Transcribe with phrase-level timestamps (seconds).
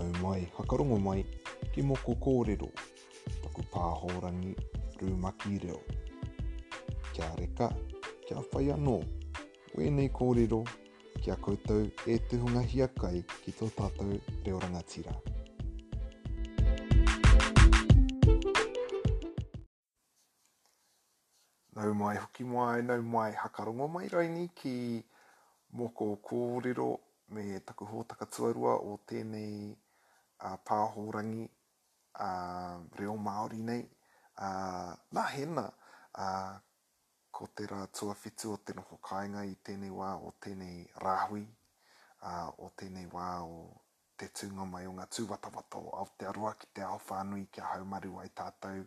[0.00, 1.20] tau mai, hakarongo mai,
[1.74, 2.70] ki moko kōrero,
[3.44, 4.52] paku pāhorangi,
[5.02, 5.76] rūmaki reo.
[7.12, 7.66] Kia reka,
[8.24, 8.94] kia whai anō,
[9.76, 10.60] wēnei kōrero,
[11.20, 14.16] kia koutou e te hunga hiakai ki tō tātou
[14.46, 15.12] reo rangatira.
[21.76, 24.74] Nau mai hoki mai, nau mai hakarongo mai raini ki
[25.76, 26.88] moko kōrero
[27.36, 29.70] me taku hō takatuarua o tēnei
[30.40, 31.48] a pāhorangi
[32.14, 33.84] a reo Māori nei.
[34.40, 34.48] A,
[35.12, 35.66] nā hena
[36.16, 36.26] a,
[37.30, 41.42] ko te rā tuawhitu o te noho kāinga i tēnei wā o tēnei rāhui,
[42.24, 43.58] a, o tēnei wā o
[44.20, 48.30] te tūnga mai o ngā tūwatawata o Aotearoa ki te awhānui ki a haumaru ai
[48.36, 48.80] tātou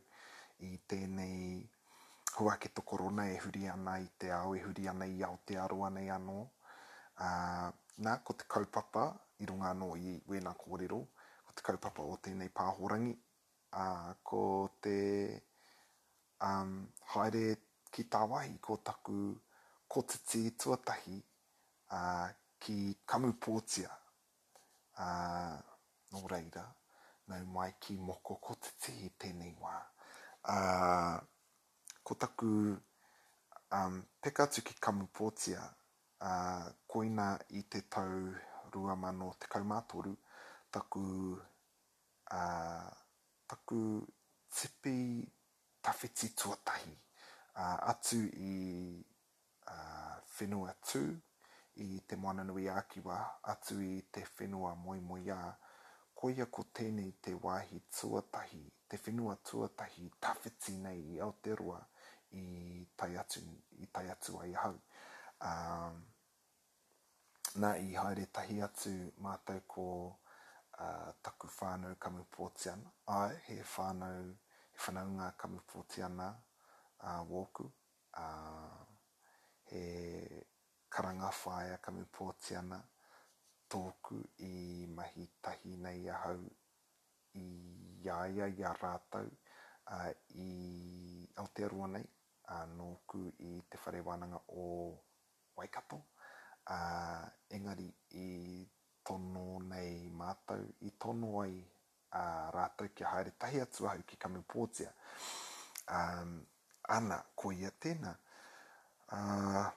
[0.66, 1.56] i tēnei
[2.40, 6.10] huake to korona e huri ana i te ao, e huri ana i Aotearoa nei
[6.18, 6.40] anō.
[7.22, 7.68] Uh,
[8.06, 9.06] nā, ko te kaupapa
[9.38, 11.04] i runga anō i wēnā kōrero,
[11.56, 13.14] te kaupapa o tēnei pāhorangi
[13.78, 14.40] uh, ko
[14.82, 14.96] te
[16.42, 16.74] um,
[17.14, 17.44] haere
[17.94, 19.34] ki tā wahi, ko taku
[19.94, 21.18] ko te te tuatahi
[21.94, 22.30] uh,
[22.64, 22.78] ki
[23.10, 25.58] kamupōtia uh,
[26.14, 26.64] no reira
[27.30, 31.16] nau mai ki moko ko te te tēnei wā uh,
[32.04, 35.62] ko taku um, peka tu ki kamupōtia
[36.26, 38.34] uh, koina i te tau
[38.74, 40.14] 2013
[40.74, 41.02] taku
[42.34, 42.92] a
[43.48, 44.02] paku
[44.50, 45.26] tipi
[45.82, 46.96] tawhiti tuatahi
[47.56, 48.18] a atu
[48.52, 48.54] i
[49.68, 49.76] a,
[50.38, 51.02] whenua tū
[51.78, 53.18] i te moananui ākiwa
[53.54, 55.38] atu i te whenua moimoia
[56.16, 61.80] koia ko tēnei te wāhi tuatahi te whenua tuatahi tawhiti nei i Aotearoa
[62.32, 62.44] i
[62.98, 63.42] tai atu,
[63.84, 64.74] i tai atu ai hau
[65.52, 66.02] um,
[67.62, 69.88] nā i haere tahi atu mātou ko
[70.80, 72.74] uh, taku whānau kamu pōti
[73.08, 76.10] Ai, he fano he whānau nga kamu pōti a
[77.04, 77.70] uh, a
[78.16, 78.86] Uh,
[79.74, 79.82] he
[80.88, 82.78] karanga whāia kamu pōti ana
[83.68, 86.38] tōku i mahi tahi nei a hau
[87.38, 89.18] i ya rata
[89.90, 92.06] a uh, i Aotearoa nei.
[92.48, 94.68] Uh, nōku i te whare wānanga o
[95.58, 96.04] Waikato.
[96.70, 98.30] Uh, engari i
[99.04, 101.58] tono nei mātou i tono ai
[102.16, 104.92] a uh, rātou ki haere tahi atua hau ki kamupotia.
[105.90, 106.36] Um,
[106.94, 108.14] ana, ko ia tēnā.
[109.12, 109.68] Uh,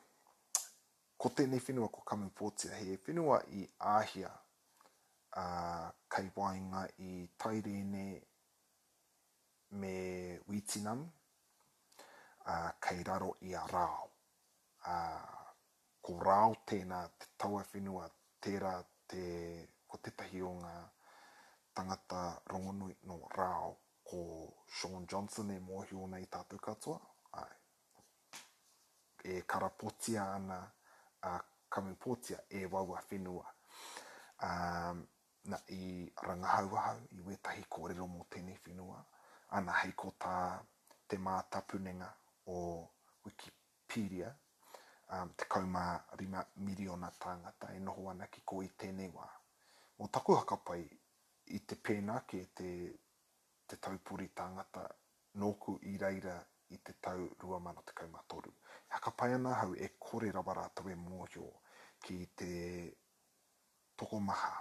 [1.19, 4.31] ko tēnei whenua ko kamupotia, he whenua i āhia
[5.37, 8.07] uh, kai wāinga i tairene
[9.81, 9.97] me
[10.47, 11.07] witinam
[12.47, 14.11] uh, kai raro i a rāo.
[14.85, 15.41] Uh,
[16.05, 18.07] ko rāo tēnā te taua whenua
[18.45, 18.77] tērā
[19.09, 19.25] te
[19.87, 20.73] ko tetahi o ngā
[21.79, 22.19] tangata
[22.53, 23.69] rongonui no rao
[24.11, 24.21] ko
[24.79, 26.99] Sean Johnson e mōhi o nei tātou katoa.
[27.43, 27.53] Ai.
[29.31, 30.59] E karapotia ana
[31.31, 31.35] a
[31.71, 33.47] kamipotia e wau a whenua.
[34.47, 35.05] Um,
[35.45, 35.83] na i
[36.23, 39.03] rangahau hau, i wetahi kōrero mō tēnei whenua.
[39.59, 40.37] Ana hei ko tā
[41.07, 42.09] te mātapunenga
[42.47, 42.59] o
[43.27, 44.33] Wikipedia,
[45.13, 49.27] um, te kauma rima miriona tāngata e noho ana ki ko i tēnei wā.
[49.99, 50.83] O taku haka pai
[51.55, 52.71] i te pēna ki e te,
[53.67, 54.85] te taupuri tāngata
[55.43, 56.37] nōku i reira
[56.75, 58.53] i te tau 2013.
[58.97, 61.49] Haka pai ana hau e kore rawa rātau e mōhio
[62.03, 62.51] ki te
[63.97, 64.53] tokomaha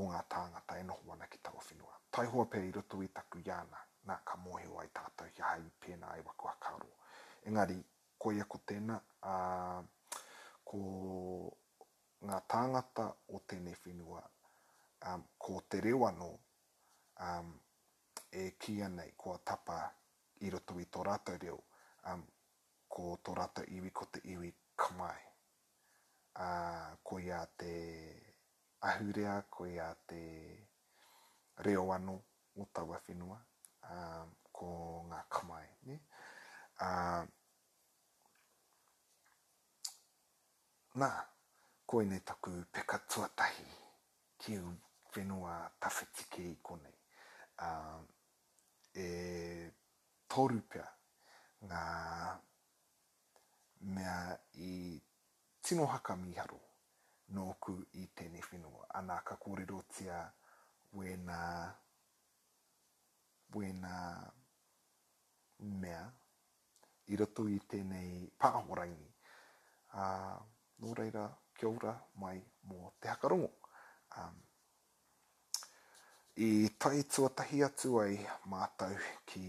[0.00, 1.98] o ngā tāngata e noho ana ki tau whenua.
[2.12, 5.60] Tai hoa pē i roto i taku iana nā ka mōhio ai tātou ki hai
[5.84, 6.88] pēna ai wako hakaro.
[7.46, 7.76] Engari,
[8.22, 8.96] ko ia e ko tēnā
[9.26, 9.30] a
[10.66, 10.78] ko
[12.30, 14.20] ngā tāngata o tēnei whenua
[15.10, 16.28] um, ko te reo anō
[17.26, 17.48] um,
[18.38, 19.80] e kia nei ko a tapa
[20.46, 21.56] i roto i tō rātou reo
[22.12, 22.22] um,
[22.86, 25.26] ko tō rātou iwi ko te iwi kamae
[26.38, 27.72] a uh, ko ia te
[28.92, 30.22] ahurea ko ia te
[31.66, 32.16] reo anō
[32.62, 33.42] o tawa whenua
[33.90, 34.72] um, ko
[35.10, 35.98] ngā kamae ne?
[36.82, 37.26] Uh,
[40.98, 41.08] nā,
[41.88, 43.64] koe nei taku peka tuatahi
[44.42, 44.72] ki u
[45.14, 46.96] whenua tawhetike i konei.
[47.62, 48.02] Uh,
[48.94, 49.72] e
[50.28, 50.84] toru pia
[51.68, 51.82] ngā
[53.94, 54.16] mea
[54.64, 54.72] i
[55.62, 56.60] tino haka miharu
[57.36, 58.86] nōku i tēnei whenua.
[59.00, 60.20] Anā ka kōrero tia
[60.98, 61.38] wēna
[63.56, 63.96] wēna
[65.60, 66.04] mea
[67.08, 69.12] i roto i tēnei pāhorangi.
[69.92, 70.40] Uh,
[70.82, 73.50] nō reira, kia ora mai mō te hakarongo.
[74.18, 74.40] Um,
[76.36, 76.48] I
[76.78, 78.16] tai tuatahi atu ai
[78.50, 78.96] mātau
[79.26, 79.44] ki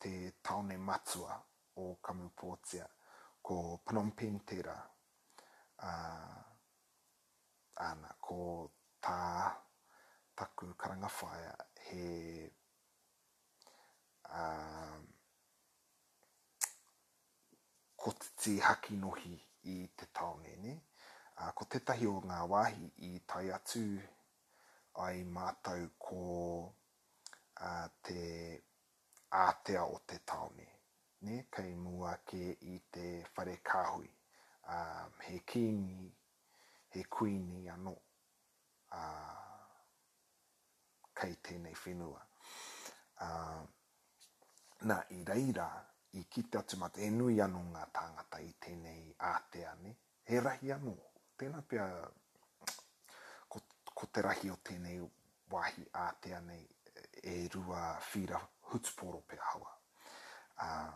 [0.00, 0.12] te
[0.42, 1.36] taone matua
[1.78, 2.86] o Kamupōtia
[3.44, 4.74] ko Phnom Penh tērā.
[5.78, 6.42] Uh,
[7.84, 8.38] ana, ko
[9.04, 9.18] tā
[10.38, 11.54] taku karangawhaia
[11.88, 12.46] he
[14.30, 15.02] uh,
[17.98, 20.74] ko te haki nohi i te taone ne.
[21.34, 23.80] Uh, ah, ko tetahi o ngā wāhi i tai atu
[25.04, 26.18] ai mātou ko
[27.68, 28.26] uh, te
[29.40, 30.68] ātea o te taone.
[31.24, 34.12] Ne, kei mua ke i te whare kāhui.
[34.68, 36.10] Um, he kīngi,
[36.94, 37.94] he kuini anō.
[38.92, 39.48] Uh,
[41.18, 42.20] kei tēnei whenua.
[43.18, 43.64] Uh,
[44.86, 45.66] nā, i reira,
[46.16, 49.00] i kite atu mata, e nui anu ngā tāngata i tēnei
[49.30, 49.92] ātea ne,
[50.34, 50.90] e rahi anu,
[51.42, 51.86] tēnā pia
[53.54, 53.58] ko,
[54.00, 55.00] ko te rahi o tēnei
[55.54, 56.58] wāhi ātea ne,
[57.18, 57.80] e rua
[58.12, 58.38] whira
[58.70, 59.72] hutuporo pe hawa.
[60.66, 60.92] Uh,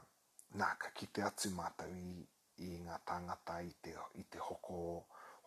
[0.61, 1.51] nā, ka kite atu
[1.91, 2.27] i,
[2.67, 4.85] i ngā tāngata i te, i te hoko,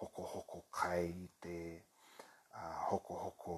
[0.02, 1.58] hoko hoko kai i te
[2.60, 3.56] uh, hoko hoko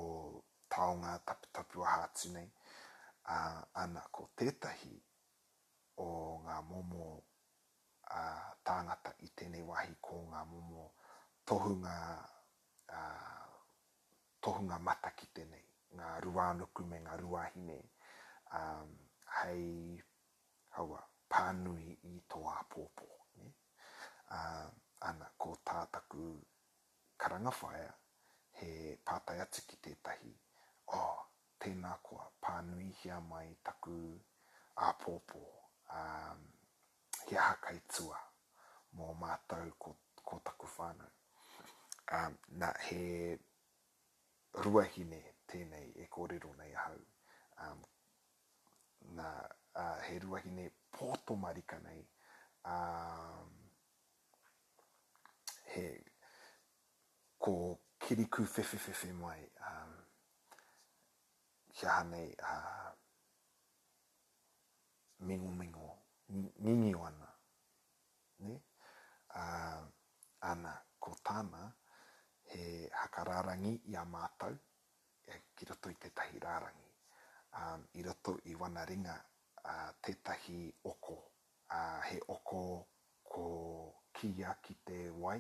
[0.70, 2.48] taonga tapu tapu waha atu nei.
[3.26, 4.94] Uh, ana, ko tētahi
[6.02, 6.06] o
[6.46, 7.06] ngā momo
[8.18, 8.22] a
[8.70, 10.86] tāngata i tēnei wahi ko ngā momo
[11.52, 11.98] tohunga,
[12.98, 13.02] a,
[14.42, 15.66] tohunga mata ki tēnei.
[16.00, 17.78] Ngā ruānuku me ngā ruāhine
[18.62, 18.96] um,
[19.42, 20.00] hei
[20.78, 23.10] haua, pānui i tō āpōpō.
[23.42, 23.52] Ne?
[24.38, 24.40] A,
[25.10, 26.30] ana, ko tātaku
[27.18, 27.94] karangawhaia
[28.62, 28.72] he
[29.12, 30.34] pātai atu ki tētahi.
[30.88, 31.24] O, oh,
[31.62, 34.00] tēnā koa, pānui hia mai taku
[34.90, 35.46] āpōpō
[36.00, 36.40] um,
[37.30, 38.20] he aha kai tua
[38.98, 39.94] mō mātou ko,
[40.26, 41.10] ko taku whānau.
[42.14, 43.38] Um, na he
[44.66, 45.20] ruahine
[45.50, 46.98] tēnei e kōrero nei hau.
[47.66, 47.84] Um,
[49.18, 49.28] na
[49.76, 52.04] uh, he ruahine pōto marika nei.
[52.74, 53.56] Um,
[55.74, 55.88] he
[57.40, 59.40] ko kiriku whewhewhewhe mai.
[59.72, 59.96] Um,
[61.74, 62.93] kia hanei, uh,
[65.26, 65.90] mingo mingo
[66.62, 67.30] ngingi ana
[68.44, 68.52] ne
[69.30, 69.86] a uh,
[70.50, 71.62] ana ko tana
[72.50, 72.62] he
[73.00, 74.56] hakararangi ia mātau
[75.32, 76.92] e ki roto i tētahi rārangi
[77.60, 78.36] um, i roto
[78.90, 79.16] ringa
[79.64, 80.60] a uh, tētahi
[80.92, 81.16] oko
[81.80, 82.62] a he oko
[83.32, 83.46] ko
[84.16, 85.40] kia ki te wai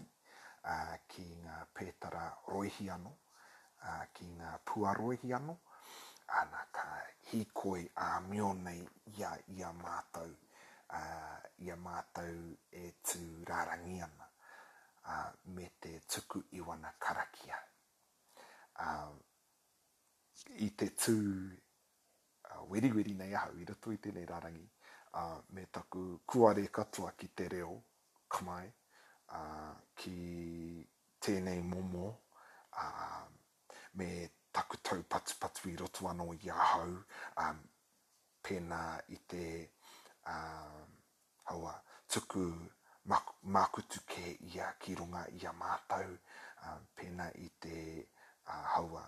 [0.73, 3.11] a uh, petara roihiano
[3.83, 5.51] a uh, ki
[6.27, 8.81] ana ka hikoi a mio nei
[9.17, 10.31] ia ia mātou
[10.97, 12.37] a uh, ia mātou
[12.83, 16.43] e tū rārangi ana a uh, me te tuku
[16.99, 17.55] karakia
[18.75, 19.13] a uh,
[20.65, 21.13] i te tū
[22.51, 24.67] uh, weri weri nei aha i rato i tēnei rārangi
[25.13, 27.81] a uh, me taku kuare katoa ki te reo
[28.29, 28.67] kamai
[29.27, 30.15] a uh, ki
[31.19, 32.07] tēnei momo
[32.71, 32.87] a
[33.95, 34.11] me
[34.53, 36.89] taku tau patu patu i roto anō i a hau
[37.41, 37.59] um,
[38.45, 38.79] pēnā
[39.15, 39.45] i te
[40.29, 40.91] um,
[41.49, 41.73] haua
[42.11, 42.45] tuku
[43.53, 46.11] mākutu ke i a ki runga i a mātau
[46.67, 49.01] um, pēnā i te uh, haua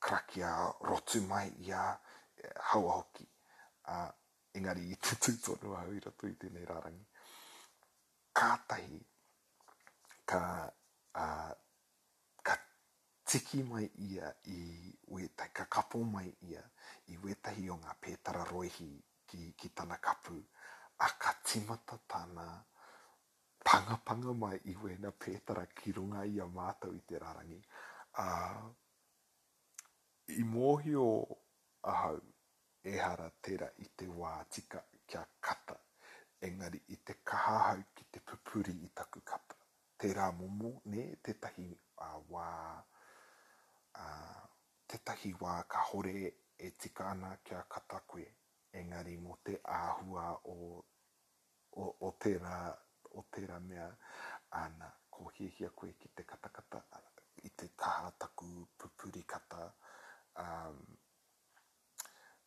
[0.00, 0.54] krakia
[0.88, 3.28] rotu mai i a eh, haua hoki
[3.84, 4.08] uh,
[4.56, 7.06] engari i te tūtonu a hau i roto i tēnei rārangi
[8.40, 9.02] kātahi
[10.32, 10.40] ka
[11.26, 11.52] uh,
[13.30, 14.56] tiki mai ia i
[15.14, 16.62] ue tai kapo mai ia
[17.08, 18.88] i ue tahi o ngā pētara roihi
[19.28, 20.34] ki, ki tana kapu
[20.98, 22.46] a ka timata tana
[23.64, 27.60] panga panga mai i ue na petara ki runga i a mātau i te rarangi
[28.24, 28.26] a
[30.40, 31.06] i mōhi o
[31.94, 32.18] ahau
[32.98, 35.78] ehara tera i te wā tika kia kata
[36.50, 39.54] engari i te kahahau ki te pupuri i taku kapa.
[40.00, 41.66] Te rā mumu, ne, te tahi
[41.98, 42.48] uh, wā
[44.00, 44.48] Ah,
[44.88, 46.14] tetahi wā ka hore
[46.66, 48.24] e tika ana kia katakwe,
[48.80, 50.56] engari mo te āhua o,
[51.82, 52.54] o, o, tērā,
[53.20, 53.88] o tērā mea
[54.62, 56.80] ana, ko hiehia koe ki te katakata,
[57.48, 58.48] i te kaha taku
[58.80, 59.68] pupuri kata,
[60.44, 60.80] um,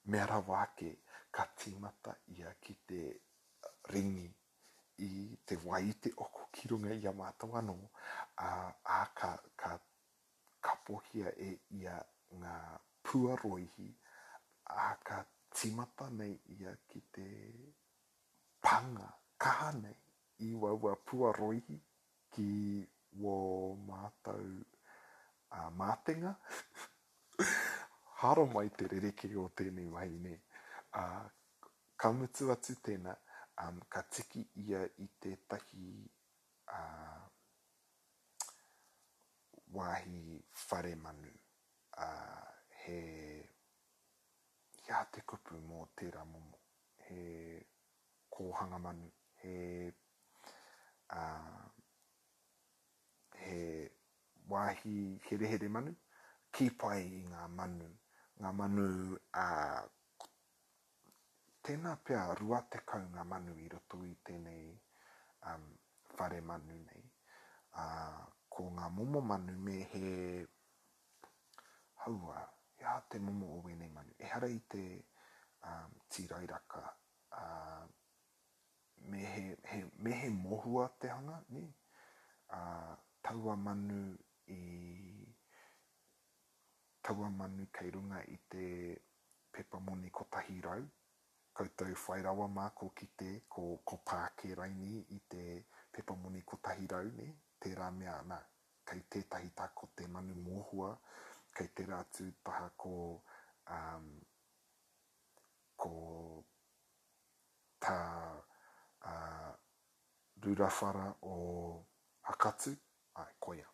[0.10, 0.89] mea rawake
[1.33, 3.03] ka tīmata ia ki te
[3.93, 4.27] ringi
[5.05, 5.12] i
[5.50, 7.77] te wai te oko ki runga i a mātau anō,
[8.41, 8.51] a,
[9.01, 9.75] a ka, ka
[10.67, 11.96] kapohia e ia
[12.41, 12.55] ngā
[13.08, 13.88] puaroihi
[14.86, 15.17] a ka
[15.58, 17.27] timata nei ia ki te
[18.63, 19.10] panga
[19.43, 19.98] kaha nei
[20.48, 21.77] i waua puaroihi
[22.36, 22.48] ki
[23.24, 23.36] wō
[23.89, 24.48] mātou
[25.60, 26.32] a mātenga.
[28.24, 30.34] Haro mai te rereke o tēnei wai ne.
[30.98, 31.03] A,
[32.00, 33.13] ka mutu atu tēna,
[33.65, 35.84] um, ka tiki ia i te tahi
[36.72, 37.23] a, uh,
[39.74, 41.30] wahi whare manu.
[41.98, 42.48] Uh,
[42.86, 43.50] he
[44.88, 46.58] ia te kupu mō tērā momo.
[47.08, 47.65] He
[48.34, 49.10] kōhanga manu.
[49.44, 49.92] He,
[51.10, 51.63] uh,
[53.39, 53.89] he
[54.50, 55.96] wahi here here manu.
[56.53, 57.89] Ki pai i ngā manu.
[58.42, 58.88] Ngā manu
[59.39, 60.27] a uh,
[61.63, 64.72] tēnā pia rua te kau ngā manu i roto i tēnei
[65.50, 65.65] um,
[66.20, 67.01] whare manu nei.
[67.82, 67.84] a,
[68.53, 70.10] ko ngā momo manu me he
[72.03, 72.41] haua,
[72.81, 74.13] ia te momo o wene manu.
[74.22, 74.83] E hara i te
[75.69, 76.81] um, tirairaka,
[77.41, 77.88] uh,
[79.10, 81.65] me, he, he, me he mohua te hanga, ni?
[82.57, 82.91] Uh,
[83.25, 84.00] taua manu
[84.53, 84.74] i
[87.01, 88.67] taua manu kei runga i te
[89.53, 90.79] pepa moni ko tahi rau,
[91.57, 95.43] koutou whai rawa mā ko kite, ko, ko pāke rai ni i te
[95.93, 97.31] pepa moni ko tahi rau, ni?
[97.63, 98.38] tērā mea nā,
[98.89, 100.89] kei tētahi tāko te manu mōhua,
[101.55, 102.96] kei tērā tū taha ko,
[103.72, 104.08] um,
[105.79, 105.91] ko
[107.86, 107.98] tā
[109.08, 109.53] uh,
[110.43, 111.38] rurawhara o
[112.29, 112.75] hakatu,
[113.22, 113.67] ai, koia.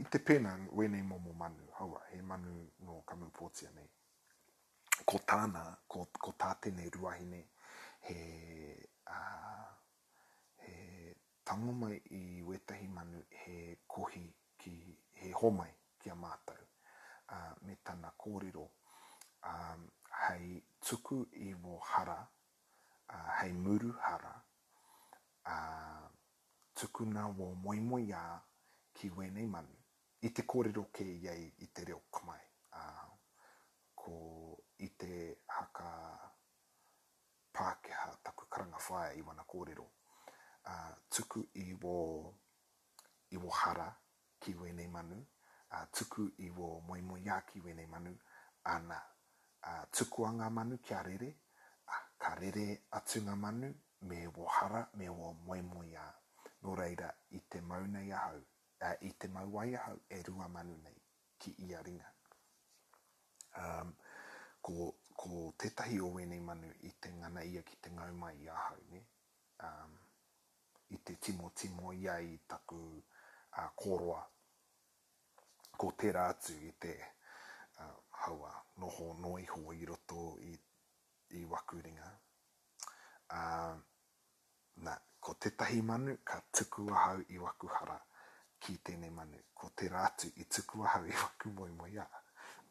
[0.00, 2.54] I te pēna, wēnei momo manu, haua, he manu
[2.86, 3.90] no kamupotia nei.
[5.04, 7.44] Ko tāna, ko, ko tātene ruahine,
[8.08, 8.18] he...
[9.12, 9.71] Uh,
[11.44, 13.56] tango mai i wetahi manu he
[13.92, 14.24] kohi
[14.60, 14.74] ki
[15.18, 16.62] he homai ki a mātau
[17.34, 18.64] uh, me tana kōrero
[19.52, 19.82] um,
[20.22, 21.18] hei tuku
[21.48, 22.18] i wo hara
[23.14, 24.32] uh, hei muru hara
[25.54, 26.06] uh,
[26.78, 28.22] tuku na wo moimoi a
[28.94, 29.76] ki wenei manu
[30.22, 32.42] i te kōrero ke iei i te reo kumai
[32.78, 33.08] uh,
[33.94, 34.14] ko
[34.78, 35.14] i te
[35.56, 35.88] haka
[37.52, 39.84] Pākehā taku karanga whae i wana kōrero
[40.66, 42.26] uh, tuku i wo,
[43.30, 43.88] i wo hara
[44.40, 45.18] ki wenei manu,
[45.70, 48.14] a uh, tuku i wo moimoia ki wenei manu,
[48.64, 48.98] ana
[49.62, 51.30] uh, tuku anga manu kia rere,
[51.88, 52.66] a uh, ka rere
[52.98, 53.68] atu ngā manu
[54.08, 56.04] me wo hara, me wo moimoia.
[56.62, 58.38] Nō reira, i te mauna nei ahau,
[58.86, 60.96] uh, i te mau wai ahau, e rua manu nei
[61.38, 62.08] ki ia ringa.
[63.58, 63.90] Um,
[64.64, 64.86] ko,
[65.18, 69.02] ko tetahi o wenei manu i te ngana ia ki te ngau mai ahau, ne?
[69.62, 69.98] Um,
[70.92, 72.78] i te timo timo ia i taku
[73.56, 74.20] a koroa
[75.80, 76.90] ko tērā atu i te
[77.80, 77.88] a,
[78.24, 80.52] haua noho noi hoa i roto i,
[81.38, 82.10] i wakuringa.
[83.32, 83.40] A,
[84.84, 87.96] na, ko tētahi manu ka tuku ahau i wakuhara
[88.62, 89.40] ki tēne manu.
[89.56, 92.06] Ko tērā atu i tuku ahau i waku moi moi a.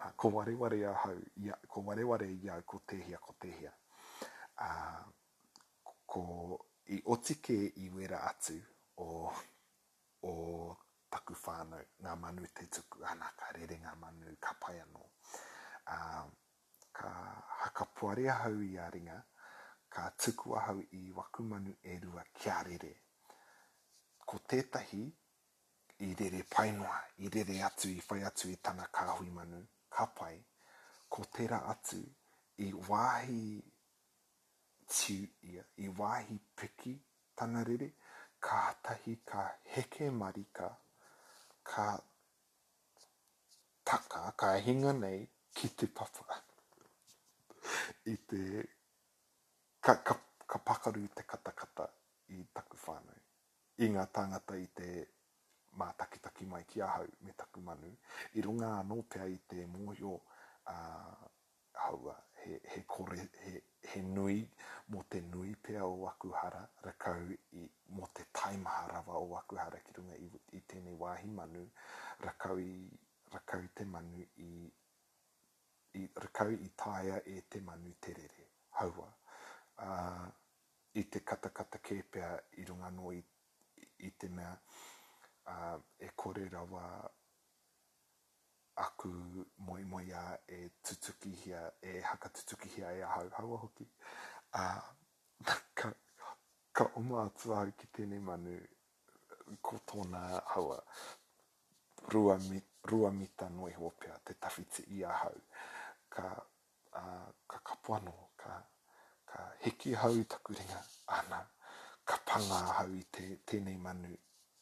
[0.05, 3.73] a ko wareware ware ahau, ia, ko wareware iau ko tēhia ko tēhia.
[4.65, 4.69] A,
[6.05, 6.21] ko,
[6.91, 8.61] i otike i wera atu
[8.97, 9.33] o,
[10.23, 10.31] o
[11.11, 15.03] taku whānau, ngā manu te tuku ana, ka rere ngā manu, ka pai anō.
[15.93, 16.27] Uh,
[16.91, 17.11] ka
[17.61, 19.17] haka puare ahau i a ringa,
[19.91, 22.91] ka tuku ahau i waku manu e rua kia rere.
[24.27, 25.03] Ko tētahi,
[26.03, 29.63] i rere painoa, i rere atu, i whai atu i tana kāhui manu,
[29.95, 30.35] ka pai,
[31.11, 32.03] ko tera atu,
[32.67, 33.43] i wāhi
[34.91, 35.15] tū
[35.47, 36.91] ia, i wāhi piki
[37.39, 37.87] tangarere,
[38.43, 39.43] ka tahi ka
[39.75, 40.67] heke marika,
[41.63, 41.85] ka
[43.85, 45.23] taka, ka hinga nei
[45.55, 46.41] ki te papa.
[48.11, 48.41] I te,
[49.79, 50.15] ka, ka,
[50.49, 51.87] ka pakaru i te katakata
[52.35, 53.19] i taku whānau.
[53.81, 54.87] I ngā tangata i te
[55.79, 57.91] mā takitaki mai ki ahau me taku manu.
[58.35, 60.17] I runga anō pia i te mōhio
[60.73, 61.23] uh,
[61.85, 63.59] haua, he, he kore, he,
[63.93, 64.47] he nui,
[64.89, 69.93] mo te nui pea o Wakuhara, rakau i, mo te taimaha rawa o Wakuhara ki
[69.97, 71.65] runga i, i tēnei wāhi manu,
[72.25, 72.75] rakau i,
[73.33, 74.53] rakau te manu i,
[76.01, 78.47] i rakau i tāia e te manu terere,
[78.79, 79.09] haua.
[79.81, 80.29] Uh,
[80.99, 82.29] I te katakata kēpea
[82.61, 83.19] i runga no i,
[83.79, 84.51] i, i te mea,
[85.47, 86.83] uh, e kore rawa,
[88.81, 89.07] aku
[89.61, 93.07] moi moi a e tutuki hia, e haka tutuki hia e a
[93.37, 93.87] haua hoki.
[94.53, 94.81] A,
[95.73, 95.93] ka,
[96.73, 98.57] ka oma atu au ki tēnei manu
[99.61, 100.81] ko tōna haua
[102.11, 105.13] rua, mi, rua mita noi hopea te tawhiti i a
[106.11, 106.23] Ka,
[106.93, 107.01] a,
[107.47, 108.55] ka kapuano, ka,
[109.25, 111.39] ka heki hau i takurenga ana,
[112.05, 114.09] ka panga hau i te, tēnei manu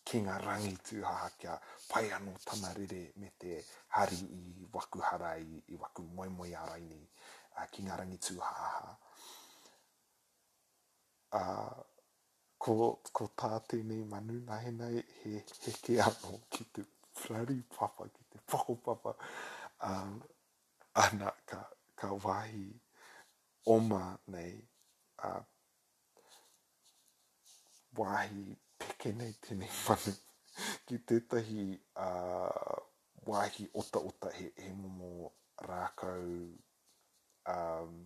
[0.09, 1.55] ki ngā rangi tūhaha kia
[1.89, 3.57] whai anō tamarere me te
[3.97, 6.97] hari i waku harai, i waku moimoi arai ni
[7.59, 8.93] uh, ki ngā rangi tūhaha.
[11.37, 11.83] Uh,
[12.65, 12.75] ko,
[13.19, 14.73] ko tā tēnei manu na he,
[15.21, 16.85] he, he ke anō ki te
[17.21, 19.13] whrari papa, ki te whako papa.
[19.91, 20.15] Um,
[21.05, 21.59] ana ka,
[22.01, 22.65] ka wahi
[23.77, 24.01] oma
[24.33, 24.55] nei
[25.27, 25.37] uh,
[28.01, 28.55] wahi
[28.99, 30.13] Kei nei tēnei whanau.
[30.87, 31.63] Ki tētahi
[32.03, 32.83] uh,
[33.27, 35.09] wāhi ota ota he, he momo
[35.69, 36.31] rākau,
[37.53, 37.97] um,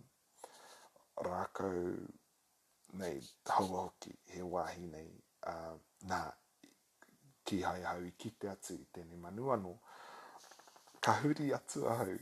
[1.28, 1.78] rākau
[3.00, 3.20] nei
[3.56, 3.84] haua
[4.34, 5.08] he wāhi nei.
[5.52, 5.76] Uh,
[6.08, 6.20] nā,
[7.46, 9.74] ki hai hau i kite atu i tēnei manu anō.
[11.04, 12.14] Ka huri atu a hau,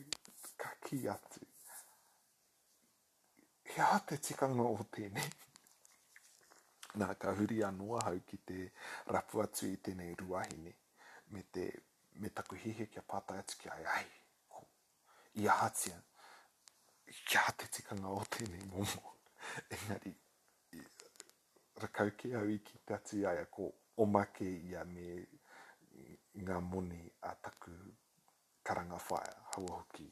[0.63, 1.47] ka ki atu.
[3.73, 5.31] Hea te tikanga o tēnei
[7.01, 8.57] nā ka huri anua hau ki te
[9.17, 10.73] rapu atu i tēnei ruahine
[11.37, 11.67] me te
[12.21, 14.09] me taku hihe kia pātai atu ki ai ai
[15.45, 15.99] i ahatia
[17.13, 19.15] kia te tikanga o tēnei momo
[19.79, 20.13] engari
[20.79, 20.85] i,
[22.35, 23.71] hau i ki te atu ai ako
[24.05, 25.09] o make ia me
[26.49, 27.73] ngā moni a taku
[28.65, 30.07] karanga whae haua hoki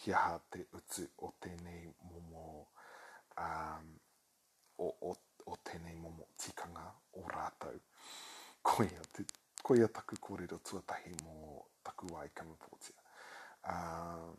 [0.00, 0.40] hi aha
[0.80, 2.42] utu o tēnei momo
[3.44, 3.98] um,
[4.84, 5.14] o, o
[5.46, 6.86] o tēnei momo tikanga
[7.20, 7.76] o rātou.
[8.66, 9.22] Koe a, te,
[9.62, 11.36] koe a taku kōrero tuatahi mō
[11.86, 12.98] taku ai kamapōtia.
[13.66, 14.32] Uh,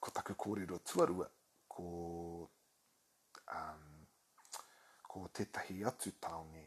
[0.00, 1.28] ko taku kōrero tuarua,
[1.72, 1.84] ko,
[3.44, 3.86] um,
[5.08, 6.64] ko tētahi atu taone,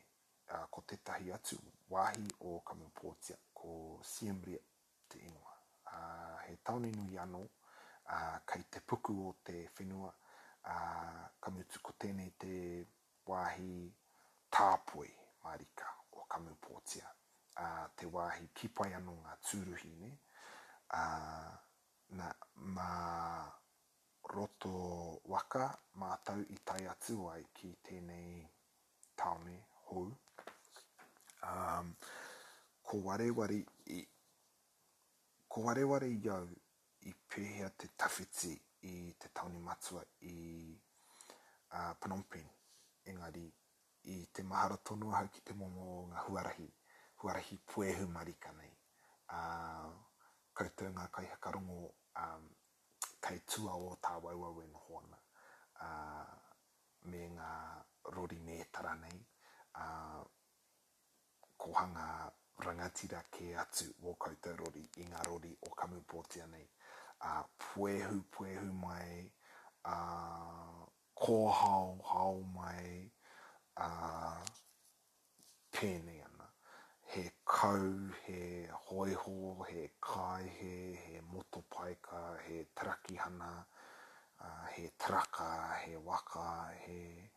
[0.53, 1.57] uh, ko tētahi atu
[1.93, 5.57] wāhi o kamapōtia, ko Siem Reap te inoa.
[5.91, 10.13] Uh, he taone nui anō, uh, kei te puku o te whenua,
[10.69, 12.97] uh, kamutu ko tēnei te whenua,
[13.27, 13.93] wahi
[14.51, 15.09] tāpoi
[15.43, 17.07] marika o kamupotia.
[17.57, 20.11] Uh, te wahi kipai anō ngā tūruhi ne,
[20.95, 21.51] uh,
[22.19, 22.29] na
[22.75, 22.91] mā
[24.33, 24.71] roto
[25.25, 25.67] waka
[25.99, 28.39] mā tau i tai atu ai ki tēnei
[29.19, 29.57] taone
[29.89, 30.07] hou.
[31.49, 31.93] Um,
[32.83, 33.59] ko wareware
[33.91, 33.99] i
[35.51, 36.47] ko wareware i au
[37.09, 38.55] i pēhea te tawhiti
[38.87, 40.37] i te tauni matua i
[40.71, 42.60] uh, Phnom Penh
[43.05, 43.53] engari
[44.03, 46.67] i te mahara tonu hau ki te momo o ngā huarahi,
[47.21, 48.71] huarahi puehu e marika nei.
[49.29, 49.93] Uh,
[50.57, 51.77] koutou ngā kai hakarongo
[52.23, 52.47] um,
[53.23, 55.19] kai tua o tā wauau e nohoana
[55.85, 56.33] uh,
[57.13, 57.51] me ngā
[58.17, 59.21] rori nētara nei.
[59.77, 60.21] Uh,
[61.57, 62.07] kohanga
[62.65, 66.67] rangatira ke atu o koutou rori i ngā rori o kamupotia nei.
[67.21, 69.29] Uh, puehu, puehu mai...
[69.85, 70.80] Uh,
[71.21, 73.11] ko hao mai
[73.77, 73.89] a
[75.69, 76.47] pēne ana.
[77.13, 83.65] He kau, he hoiho, he kai, he, he motopaika, he trakihana,
[84.41, 87.29] uh, he traka, he waka, he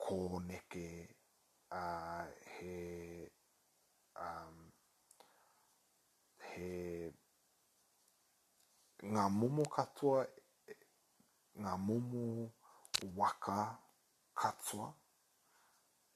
[0.00, 1.08] kōneke,
[1.70, 2.24] uh,
[2.58, 3.28] he,
[4.16, 4.56] um,
[6.56, 7.10] he
[9.02, 10.22] ngā momo katoa
[11.60, 12.50] ngā momo
[13.16, 13.58] waka
[14.34, 14.86] katoa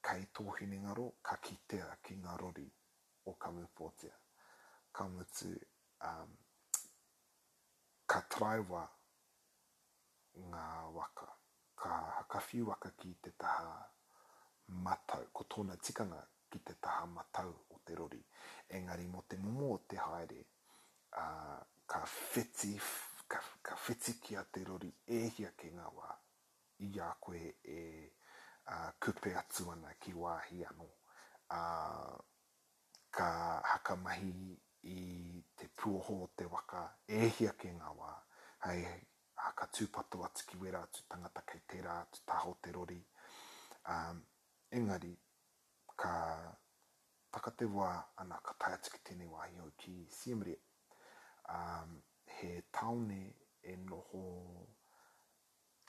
[0.01, 2.65] kai tōhine ngaro ka kitea ki ngā rori
[3.25, 4.13] o ka mūpōtea.
[4.93, 5.49] Ka mutu
[6.01, 6.31] um,
[8.07, 8.83] ka traiwa
[10.49, 10.63] ngā
[10.95, 11.27] waka.
[11.81, 13.75] Ka hakawhi waka ki te taha
[14.85, 18.23] matau, ko tōna tikanga ki te taha matau o te rori.
[18.79, 20.39] Engari mo te momo o te haere,
[21.13, 22.71] uh, ka whiti
[23.87, 26.07] whitiki a te rori ehia ki ngā wā
[26.83, 27.39] i a koe
[27.73, 27.83] e
[28.73, 30.87] a, kupe atu ana ki wāhi anō.
[31.55, 31.61] A,
[33.15, 33.27] ka
[33.65, 34.33] hakamahi
[34.91, 34.97] i
[35.57, 38.11] te puoho o te waka ehia ki ngā wā.
[38.67, 38.83] Hei,
[39.39, 42.99] a, ka tūpato atu ki wera atu tangata kei tērā atu taho te rori.
[43.87, 43.95] A,
[44.75, 45.13] engari,
[45.95, 46.17] ka
[47.31, 50.63] takate wā ana ka tai atu ki tēnei wāhi au ki Siemriet.
[51.47, 52.01] Um,
[52.37, 54.65] he taone e noho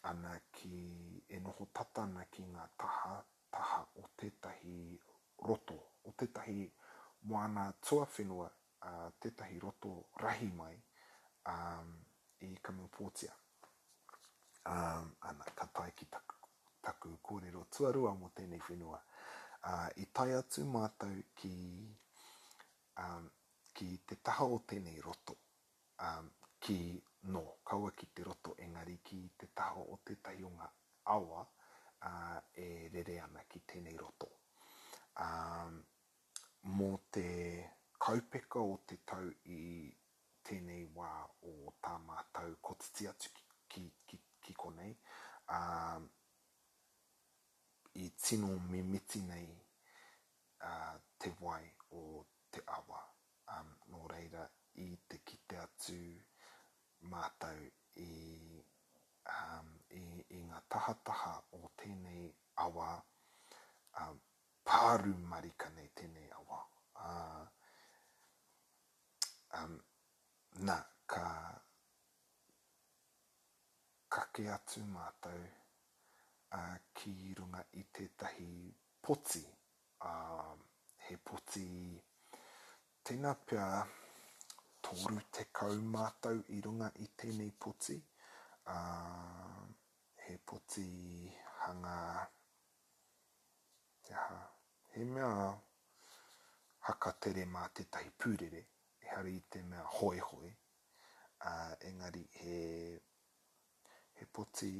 [0.02, 3.12] ana ki, e noho tatana ki ngā taha,
[3.54, 4.74] taha o tētahi
[5.46, 5.76] roto,
[6.10, 6.64] o tētahi
[7.30, 8.48] moana tua whenua,
[8.82, 10.74] a uh, tētahi roto rahi mai
[11.50, 11.94] a, um,
[12.46, 13.32] i Kamupotia.
[14.68, 16.36] Um, ana, ka tai ki taku,
[16.82, 19.00] taku kōrero tuarua mo tēnei whenua.
[19.62, 21.54] a, uh, I tai atu mātou ki,
[23.02, 23.24] um,
[23.74, 25.34] ki te taha o tēnei roto.
[25.98, 26.30] Um,
[26.64, 26.78] ki
[27.34, 30.66] no kaua ki te roto engari ki te taho o te taiunga
[31.14, 31.42] awa
[32.06, 32.12] a,
[32.64, 34.28] e rere ana ki tēnei roto.
[35.26, 35.28] A,
[36.78, 37.24] mō te
[38.04, 39.90] kaupeka o te tau i
[40.46, 41.10] tēnei wā
[41.50, 43.42] o tā mātau ko te atu ki,
[43.74, 44.92] ki, ki, ki konei,
[45.54, 45.58] a,
[47.94, 49.48] i tino me miti nei
[50.68, 50.72] a,
[51.18, 51.64] te wai
[51.98, 52.04] o
[52.50, 53.04] te awa.
[53.48, 54.42] Um, nō reira,
[54.84, 55.96] i te kite atu,
[57.06, 57.66] mātou
[58.00, 58.08] i,
[59.30, 60.00] um, i,
[60.34, 62.26] i ngā tahataha o tēnei
[62.64, 62.90] awa
[64.02, 64.18] um,
[64.66, 66.60] pāru marika nei tēnei awa.
[66.98, 67.44] Uh,
[69.60, 69.76] um,
[70.66, 70.76] nā,
[71.10, 71.24] ka,
[74.10, 75.44] ka ke atu mātou
[76.52, 78.50] uh, ki runga i tētahi
[79.02, 79.44] poti.
[80.00, 80.52] Uh,
[81.08, 81.68] he poti
[83.06, 83.64] tēnā pia
[84.88, 87.96] tūru te kaumātau i runga i tēnei puti.
[88.64, 89.64] Uh,
[90.24, 91.28] he puti
[91.62, 91.96] hanga...
[94.08, 94.38] Te ha,
[94.94, 95.50] he mea
[96.88, 98.62] haka tere mā te tahi pūrere.
[99.04, 100.50] E hari i te mea hoi hoi.
[101.44, 102.64] Uh, engari he,
[104.18, 104.70] he puti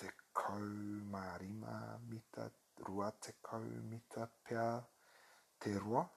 [0.00, 1.76] te kaumārima
[2.08, 2.48] mita,
[2.88, 4.66] rua te kaumita pia
[5.62, 6.08] te roa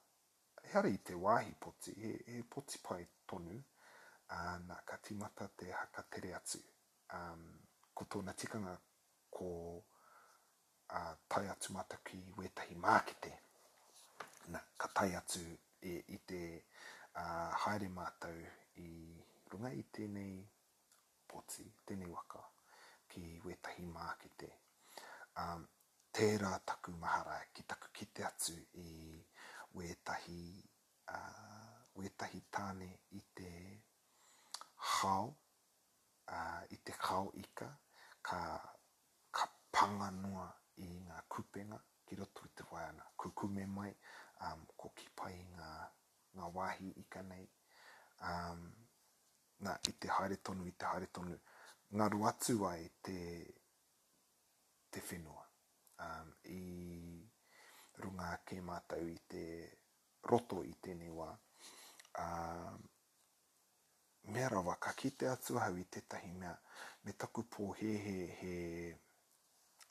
[0.74, 3.58] heare i te wāhi poti, e, e poti pai tonu,
[4.34, 6.62] a uh, nā ka timata te haka tere atu.
[7.14, 7.44] Um,
[7.96, 8.74] ko tōna tikanga
[9.32, 9.52] ko
[10.90, 13.36] a, uh, tai atu mata ki wetahi mākete.
[14.54, 15.44] Nā, ka tai atu
[15.86, 18.34] e, i te a, uh, haere mātau
[18.82, 18.90] i
[19.54, 20.32] runga i tēnei
[21.30, 22.42] poti, tēnei waka
[23.14, 24.50] ki wetahi mākete.
[25.44, 25.68] Um,
[26.16, 28.90] tērā taku mahara ki taku ki te atu i
[29.76, 30.66] wetahi
[31.08, 33.82] uh, wetahi tane i te
[34.76, 35.36] hau
[36.28, 37.68] uh, i te hau ika
[38.22, 38.40] ka,
[39.32, 40.48] ka panga noa
[40.80, 43.92] i ngā kupenga ki roto i te waiana kukume mai
[44.46, 45.70] um, ko ki pai ngā,
[46.40, 47.46] ngā wahi ika nei
[48.32, 48.64] um,
[49.60, 51.36] na i te haere tonu i te haere tonu
[51.92, 53.20] ngā ruatu ai te
[54.92, 55.44] te whenua
[56.00, 56.62] um, i
[58.00, 59.44] runga ke mātau i te
[60.30, 61.30] roto i tēnei wā.
[64.36, 66.54] mea rawa, ka ki te atuahau i tētahi mea,
[67.06, 68.56] me taku pō he he he,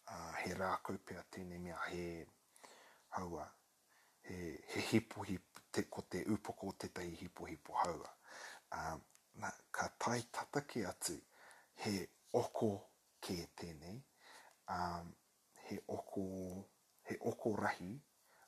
[0.08, 2.26] uh, he rākau pēa tēnei mea, he
[3.14, 3.44] haua,
[4.26, 4.38] he,
[4.72, 8.10] he hipo hipo, te, ko te upoko tētahi hipo hipo haua.
[8.74, 8.96] Uh,
[9.38, 11.14] na, ka tai tatake atu
[11.84, 11.94] he
[12.32, 12.72] oko
[13.22, 14.00] ke tēnei,
[14.66, 15.14] um,
[15.68, 16.26] he oko
[17.06, 17.92] he oko rahi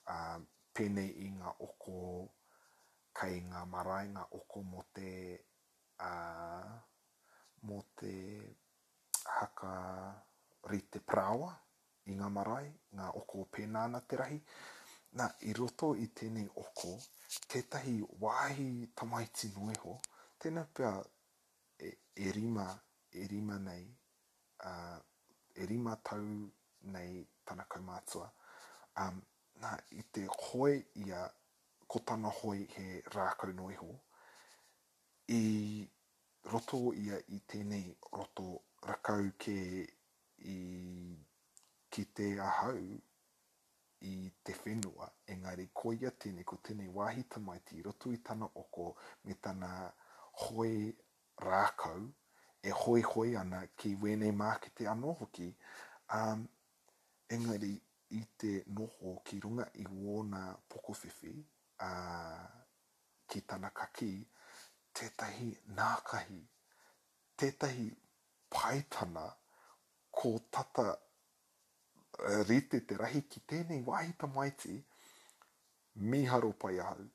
[0.09, 0.45] a uh,
[0.79, 2.01] i ngā oko
[3.17, 5.13] kai ngā marae ngā oko mo te
[6.05, 6.73] a uh,
[7.69, 8.11] mo te
[9.39, 9.73] haka
[10.73, 11.49] rite prawa
[12.13, 12.67] i ngā marae
[12.99, 14.39] ngā oko penana te rahi
[15.21, 16.93] na i roto i tēnei oko
[17.55, 18.69] tētahi wāhi
[19.01, 19.97] tamaiti nueho
[20.45, 20.93] tēnā pia
[21.89, 21.93] e,
[22.27, 22.69] e rima
[23.25, 23.87] e rima nei
[24.69, 25.01] uh,
[25.57, 26.29] e rima tau
[26.97, 28.29] nei tana kaumātua
[28.97, 29.21] um,
[29.61, 31.29] na i te hoi ia
[31.89, 33.91] kotanga hoi he rākau iho
[35.39, 35.87] i
[36.51, 38.49] roto ia i tēnei roto
[38.87, 39.59] rakau ke
[40.51, 40.57] i
[41.91, 42.83] ki te ahau
[44.05, 48.49] i te whenua, engari ko ia tēnei ko tēnei wāhi tamaiti i roto i tana
[48.63, 48.91] oko
[49.25, 49.71] me tana
[50.45, 50.93] hoi
[51.43, 52.05] rākau
[52.63, 54.33] e hoi hoi ana ki wēnei
[54.75, 55.55] te anō hoki,
[56.13, 56.47] um,
[57.31, 57.81] engari
[58.15, 61.33] i te noho ki runga i wona pokowhiwhi
[61.87, 61.95] a
[63.27, 64.11] ki tana kaki
[64.97, 66.39] tētahi nākahi,
[67.43, 67.89] tētahi
[68.53, 69.25] paitana
[70.19, 70.87] ko tata
[72.49, 74.77] rite te rahi ki tēnei wahi tamaiti
[76.15, 77.09] miharo pai ahau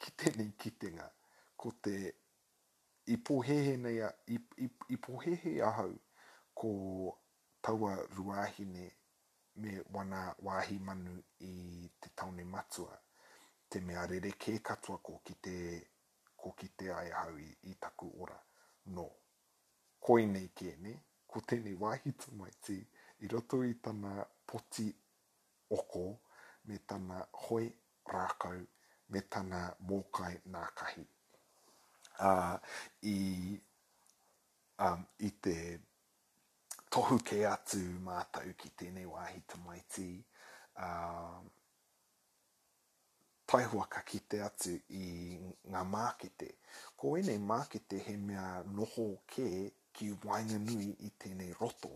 [0.00, 1.10] ki tēnei kitenga
[1.60, 1.96] ko te
[3.16, 5.92] ipohehe nei a, ip, ip, ipohehe ahau
[6.54, 6.74] ko
[7.66, 8.88] taua ruahine
[9.56, 12.96] me wana wāhi manu i te taone matua.
[13.70, 15.54] Te mea rere kē katoa ko ki te,
[16.36, 18.36] ko ki te ai hau i, taku ora.
[18.92, 19.06] No.
[20.00, 20.92] Koi nei kē ne,
[21.26, 22.76] ko tēnei wāhi tumaiti
[23.24, 24.90] i roto i tana poti
[25.72, 26.04] oko
[26.68, 27.66] me tana hoi
[28.12, 28.60] rākau
[29.08, 30.42] me tana mōkai
[30.76, 31.06] kahi
[32.16, 32.56] Uh,
[33.04, 33.60] i,
[34.78, 35.52] um, i te
[36.96, 37.76] tohu ke atu
[38.08, 40.08] mātou ki tēnei wāhi tamaiti.
[40.80, 41.50] Um,
[43.52, 45.02] taihuaka ki te atu i
[45.74, 46.48] ngā mākete.
[46.96, 49.04] Ko enei mākete he mea noho
[49.34, 49.46] kē
[49.92, 51.92] ki Wainganui i tēnei roto.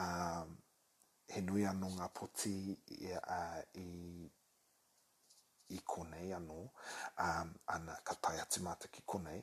[0.00, 0.56] Um,
[1.28, 2.54] he nui anō ngā poti
[2.96, 4.28] i, uh, i,
[5.76, 6.62] i konei anō.
[7.28, 9.42] Um, ana ka tai atu mātou konei.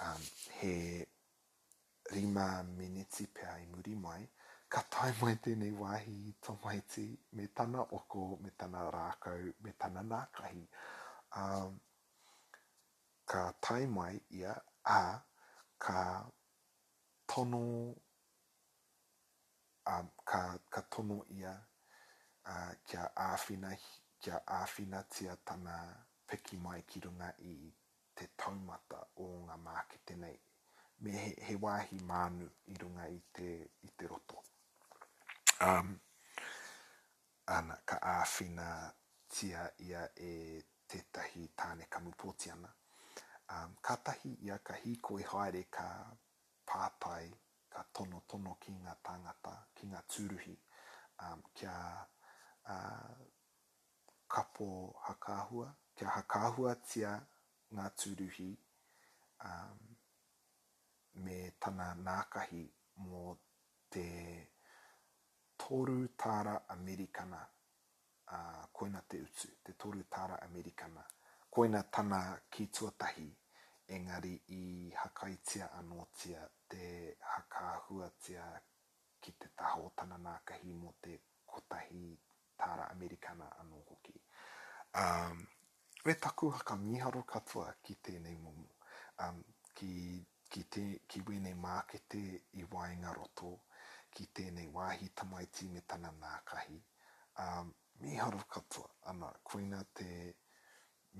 [0.00, 0.24] Um,
[0.60, 0.74] he
[2.10, 4.30] rima meneti pea i muri mai,
[4.68, 7.02] ka tai mai tēnei wāhi i tō mai te
[7.38, 10.64] me tana oko, me tana rākau, me tana nākahi.
[11.42, 11.72] Um,
[13.32, 14.54] ka tai mai ia
[14.94, 14.96] a
[15.86, 16.00] ka
[17.34, 17.66] tono
[19.86, 21.54] um, ka, ka tono ia
[22.52, 22.54] a
[22.86, 23.70] kia āwhina
[24.22, 25.76] kia āwhina tia tana
[26.26, 27.50] peki mai ki runga i
[28.18, 30.38] te taumata o ngā māke nei
[31.02, 33.50] me he, he wāhi mānu i runga i te,
[33.86, 34.38] i te roto.
[35.66, 35.96] Um,
[37.56, 38.66] ana, ka āwhina
[39.32, 42.70] tia ia e tētahi tāne kamupoti ana.
[43.50, 45.88] Um, ka tahi ia ka hiko i haere ka
[46.68, 47.26] pātai,
[47.72, 50.54] ka tono tono ki ngā tāngata, ki ngā tūruhi,
[51.26, 51.74] um, kia
[52.62, 53.24] uh,
[54.30, 54.68] kapo
[55.08, 57.16] hakahua, kia hakahua tia
[57.74, 58.52] ngā tūruhi,
[59.44, 59.88] um,
[61.20, 62.62] me tana nākahi
[63.04, 63.22] mō
[63.92, 64.04] te
[65.58, 67.40] toru tāra Amerikana
[68.32, 71.04] a uh, koina te utu, te toru tāra Amerikana.
[71.52, 72.20] Koina tana
[72.50, 73.28] ki tuatahi
[73.94, 74.62] engari i
[74.96, 76.88] hakaitia anotia te
[77.34, 78.46] hakahuatia
[79.20, 82.06] ki te taho tana nākahi mō te kotahi
[82.58, 84.16] tāra Amerikana anō hoki.
[84.96, 85.46] Um,
[86.06, 88.70] we taku haka miharo katoa ki tēnei momo.
[89.20, 89.42] Um,
[89.76, 89.92] ki
[90.52, 92.18] ki, te, ki wene mākete
[92.60, 93.54] i wāinga roto,
[94.12, 96.76] ki tēnei wāhi tamai tīne tana nākahi.
[97.40, 97.70] Um,
[98.02, 100.04] mi haro katoa, ana, koina te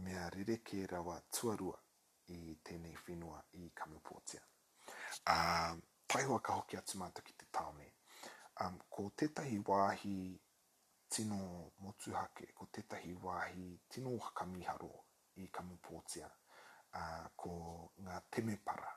[0.05, 1.79] mea rereke rawa tuarua
[2.35, 4.43] i tēnei whenua i kamupotia.
[5.25, 7.89] Um, tai hoa ka hoki atu mātu ki te taone.
[8.61, 10.17] Um, ko tētahi wāhi
[11.13, 11.41] tino
[11.81, 14.93] motuhake, ko tētahi wāhi tino hakamiharo
[15.41, 16.29] i kamupotia,
[16.93, 17.55] uh, ko
[18.05, 18.93] ngā temepara,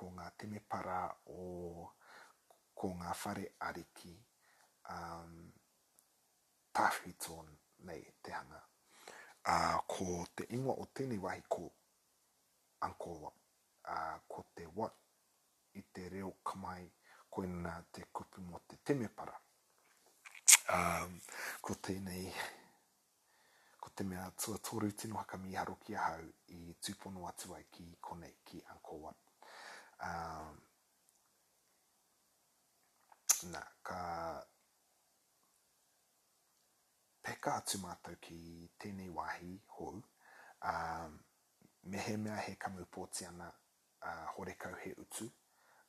[0.00, 0.98] ko ngā teme para
[1.32, 1.46] o
[2.82, 4.12] ko ngā whare ariki
[4.92, 5.34] um,
[6.78, 7.50] tawhi tōn
[7.90, 8.62] nei te hanga.
[9.44, 10.06] Uh, ko
[10.40, 11.66] te ingoa o tēnei wahi ko
[12.86, 13.36] Angkor Wat.
[13.84, 14.96] Uh, ko te Wat
[15.76, 16.86] i te reo kamai
[17.30, 19.36] ko ina te kupu mo te teme para.
[20.72, 21.16] Um,
[21.60, 22.28] ko tēnei
[23.80, 26.24] ko te mea tuatoru tino haka mi haro ki hau
[26.56, 29.10] i tūpono atu ai ki konei ki Angkor
[30.08, 30.60] um,
[33.52, 33.98] nā, ka
[37.24, 38.38] peka atu mātou ki
[38.80, 40.00] tēnei wāhi hou,
[40.72, 41.18] um,
[41.92, 45.28] mehe mea he kamupoti ana uh, horekau he utu,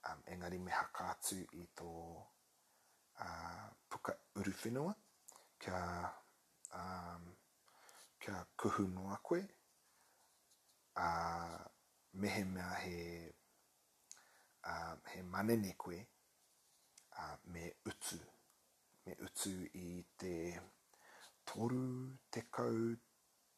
[0.10, 4.96] um, engari me haka atu i tō uh, puka uruwhenua,
[5.60, 5.82] kia,
[6.76, 7.28] um,
[8.22, 9.42] kia kuhu noa koe,
[10.98, 11.62] uh,
[12.14, 13.00] mehe mea he
[14.66, 16.00] uh, he manene koe
[17.18, 18.20] uh, me utu.
[19.06, 19.50] Me utu
[19.84, 19.88] i
[20.20, 20.34] te
[21.46, 21.86] toru
[22.30, 22.92] te kau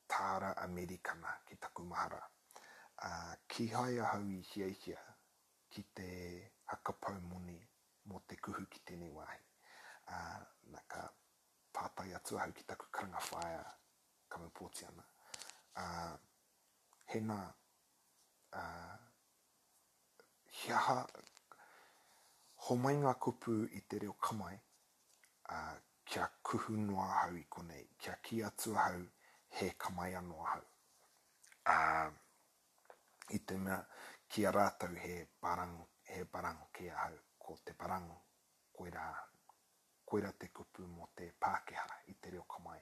[0.09, 2.21] tāra Amerikana ki Takumahara.
[3.03, 4.99] Uh, ki hai a hau i hia i hia
[5.73, 6.07] ki te
[6.69, 7.57] hakapau moni
[8.07, 9.41] mo te kuhu ki tēnei wāhi.
[10.07, 10.39] Uh,
[10.71, 11.03] nā ka
[11.75, 13.63] pātai atu hau ki taku karanga whaia
[14.31, 15.03] kamupoti ana.
[15.75, 16.17] Uh,
[17.09, 17.39] he nā
[18.53, 18.95] uh,
[20.61, 20.95] hia ha
[22.65, 27.45] ho mai ngā kupu i te reo kamai a uh, kia kuhu noa hau i
[27.55, 28.99] konei kia ki atu hau
[29.57, 30.61] he kamai anoa hau
[31.75, 32.09] a uh,
[33.37, 33.79] i te mea
[34.29, 38.19] kia rātau he parango he parango ke hau ko te parango
[38.77, 39.07] koera
[40.11, 42.79] koera te kupu mo te Pākehā i te reo kamai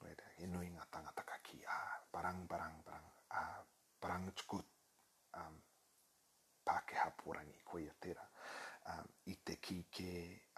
[0.00, 3.10] Reira, e nui ngā tangataka ki a uh, parang parang parang
[3.40, 3.60] a uh,
[4.04, 4.58] parang tuku
[5.40, 5.60] um,
[6.68, 8.24] Pākehā pōrangi ko ia tera.
[8.90, 10.06] Um, I te ki ke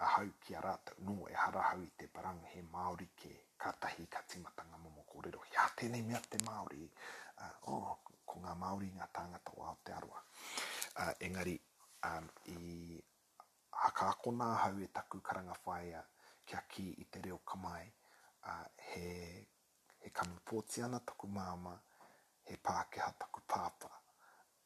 [0.06, 3.32] ahau ki a rātou no e harahau i te parang he Māori ke
[3.64, 5.42] katahi ka timata ngā momo kōrero.
[5.52, 6.86] Ia tēnei mea te Māori.
[7.38, 7.94] Uh, oh,
[8.30, 10.22] ko ngā Māori ngā tāngata o Aotearoa.
[10.92, 11.56] Uh, engari,
[12.08, 12.98] um, i
[13.84, 16.02] haka ako nā hau e taku karanga whaia
[16.46, 17.82] kia ki i te reo kamai.
[18.44, 19.06] Uh, he,
[20.02, 21.76] he kamu pōtiana taku māma,
[22.46, 23.90] he Pākehā taku pāpa.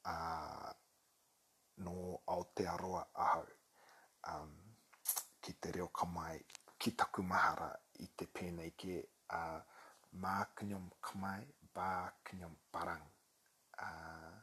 [0.06, 0.72] Uh,
[1.84, 1.94] no
[2.32, 3.46] Aotearoa ahau
[4.32, 4.52] um,
[5.42, 6.36] ki te reo kamai
[6.80, 7.68] ki taku mahara
[8.06, 8.94] i te pēnei ke
[9.40, 9.82] a uh,
[10.22, 11.42] mā kanyom kamai
[11.76, 11.90] bā
[12.28, 13.04] kanyom parang
[13.86, 14.34] a uh,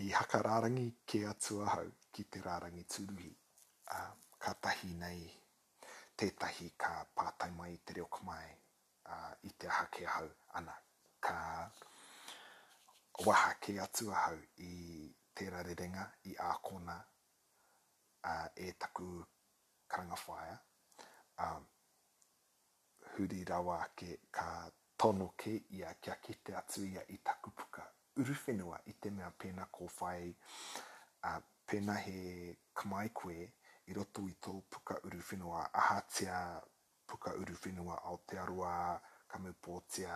[0.01, 3.31] i haka rārangi ke atu ahau ki te rārangi tūruhi
[3.95, 4.11] uh,
[4.43, 5.21] ka tahi nei
[6.17, 8.43] tētahi ka pātai mai i te reo kamai
[9.05, 10.27] a uh, i te aha hau
[10.59, 10.73] ana
[11.19, 11.35] ka
[13.25, 14.37] waha ke atu a hau
[14.69, 14.73] i
[15.35, 16.95] tērā rerenga i a kona
[18.23, 19.07] uh, e taku
[19.87, 20.57] karanga whaia
[21.37, 21.65] um,
[23.13, 24.47] huri rawa ke ka
[25.03, 27.87] tono ke ia kia ke te atu ia i taku puka
[28.21, 30.29] uru whenua i te mea pēna ko whai
[31.23, 33.39] uh, pēna he kamai koe
[33.89, 36.37] i roto i tō puka uru whenua aha tia
[37.11, 40.15] puka uru whenua ao te arua ka me pōtea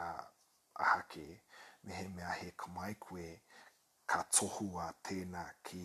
[0.75, 1.41] ahake,
[1.83, 3.25] me he mea he kamai koe
[4.07, 5.83] ka tohua tēnā ki,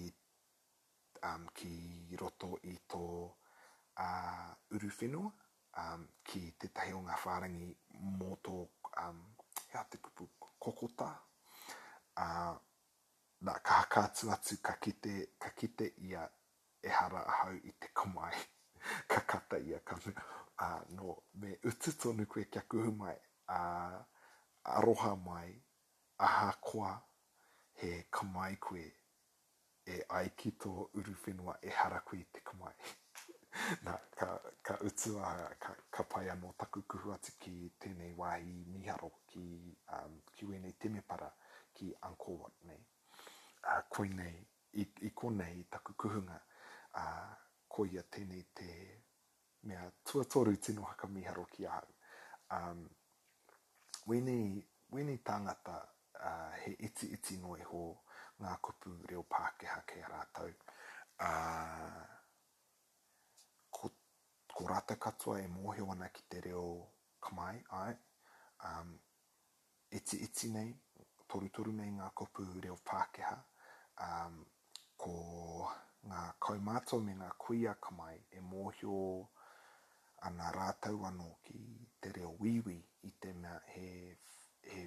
[1.22, 5.32] um, ki roto i tō uh, uru whenua,
[5.82, 7.72] um, ki te tahi o ngā whārangi
[8.20, 8.54] mō tō
[9.02, 9.20] um,
[9.72, 10.28] hea te pupu
[10.62, 11.10] kokota,
[12.22, 12.54] uh,
[13.42, 16.22] nā ka haka atu atu ka kite, ka kite ia
[16.82, 18.32] e hara ahau i te kamai,
[19.10, 19.98] ka kata ia ka
[20.60, 24.04] a no me ututo ni koe kia kuhu mai a
[24.64, 25.62] aroha mai
[26.18, 27.02] a hakoa
[27.72, 28.84] he kamai koe
[29.86, 32.74] e aikito ki tō uru whenua e hara koe te kamai.
[33.84, 34.26] Nā, ka,
[34.62, 39.46] ka utu a, ka, ka pai anō taku kuhu atu ki tēnei wāhi miharo ki,
[39.96, 41.32] um, ki wēnei temepara
[41.74, 42.82] ki Angkor Wat nei.
[43.64, 44.36] Uh, koinei,
[44.76, 46.36] i, i konei taku kuhunga
[46.94, 47.34] uh,
[47.68, 48.68] ko ia tēnei te
[49.62, 51.88] mea tuatoru tino haka miharo ki ahau.
[52.50, 52.90] Um,
[54.06, 57.82] weni, weni tangata uh, he iti iti no e ho
[58.40, 60.48] ngā kupu reo Pākehā ke a rātau.
[61.20, 62.00] Uh,
[63.70, 63.90] ko,
[64.54, 66.88] ko rātau katoa e mōhe wana ki te reo
[67.22, 67.94] kamai ai.
[68.64, 68.96] Um,
[69.92, 70.72] iti iti nei,
[71.28, 73.36] toru toru nei ngā kupu reo Pākehā.
[74.00, 74.40] Um,
[75.00, 75.14] ko
[76.08, 79.04] ngā kaumātou me ngā kuia kamai e mōhio
[80.20, 81.60] ana rātau anō ki
[82.00, 82.74] te reo wīwi
[83.08, 83.84] i te mea he,
[84.68, 84.82] he,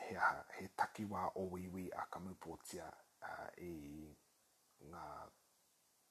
[0.00, 0.16] he,
[0.56, 2.88] he takiwā o wiwi a kamupotia
[3.24, 3.70] uh, i
[4.92, 5.04] ngā